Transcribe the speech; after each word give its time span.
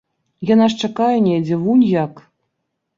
Яна 0.53 0.65
ж 0.71 0.79
чакае 0.87 1.11
недзе, 1.27 1.55
вунь 1.69 1.87
як! 1.93 2.29